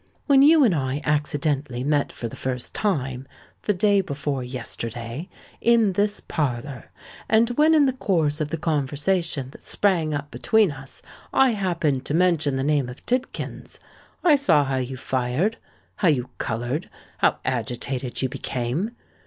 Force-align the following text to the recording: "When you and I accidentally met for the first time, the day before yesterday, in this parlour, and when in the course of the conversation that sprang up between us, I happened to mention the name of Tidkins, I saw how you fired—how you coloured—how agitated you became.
"When 0.25 0.41
you 0.41 0.63
and 0.63 0.73
I 0.73 0.99
accidentally 1.05 1.83
met 1.83 2.11
for 2.11 2.27
the 2.27 2.35
first 2.35 2.73
time, 2.73 3.27
the 3.65 3.73
day 3.75 4.01
before 4.01 4.43
yesterday, 4.43 5.29
in 5.61 5.93
this 5.93 6.19
parlour, 6.19 6.89
and 7.29 7.51
when 7.51 7.75
in 7.75 7.85
the 7.85 7.93
course 7.93 8.41
of 8.41 8.49
the 8.49 8.57
conversation 8.57 9.51
that 9.51 9.63
sprang 9.63 10.11
up 10.11 10.31
between 10.31 10.71
us, 10.71 11.03
I 11.31 11.51
happened 11.51 12.03
to 12.05 12.15
mention 12.15 12.55
the 12.55 12.63
name 12.63 12.89
of 12.89 13.05
Tidkins, 13.05 13.77
I 14.23 14.37
saw 14.37 14.63
how 14.63 14.77
you 14.77 14.97
fired—how 14.97 16.07
you 16.07 16.31
coloured—how 16.39 17.37
agitated 17.45 18.23
you 18.23 18.29
became. 18.29 18.95